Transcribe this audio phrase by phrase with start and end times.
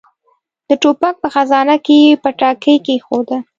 [0.67, 3.37] د ټوپک په خزانه کې يې پټاکۍ کېښوده.